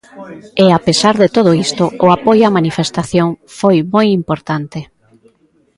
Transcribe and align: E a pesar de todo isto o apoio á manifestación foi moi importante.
E 0.63 0.65
a 0.77 0.81
pesar 0.87 1.15
de 1.21 1.27
todo 1.35 1.51
isto 1.65 1.83
o 2.05 2.07
apoio 2.17 2.47
á 2.49 2.51
manifestación 2.57 3.27
foi 3.57 3.77
moi 3.93 4.07
importante. 4.19 4.79